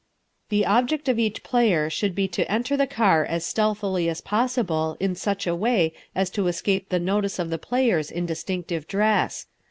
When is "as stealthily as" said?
3.23-4.19